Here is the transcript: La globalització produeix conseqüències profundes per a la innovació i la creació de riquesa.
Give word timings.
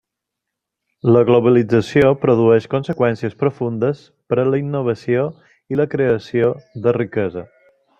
La 1.15 1.21
globalització 1.27 2.09
produeix 2.23 2.67
conseqüències 2.73 3.37
profundes 3.45 4.03
per 4.31 4.43
a 4.45 4.49
la 4.53 4.63
innovació 4.67 5.31
i 5.75 5.83
la 5.83 5.91
creació 5.97 6.53
de 6.87 7.01
riquesa. 7.03 7.51